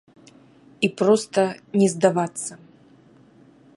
[0.87, 1.41] І проста
[1.81, 2.53] не здавацца!